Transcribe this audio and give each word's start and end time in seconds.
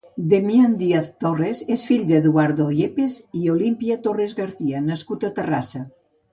Demian 0.29 0.71
Díaz 0.79 1.11
Torres 1.23 1.61
és 1.75 1.83
un 1.85 1.89
fill 1.91 2.07
d'Eduardo 2.13 2.67
Yepes 2.79 3.19
i 3.43 3.53
Olimpia 3.59 4.01
Torres 4.09 4.37
Garcia 4.43 4.85
nascut 4.91 5.31
a 5.31 5.35
Terrassa. 5.41 5.89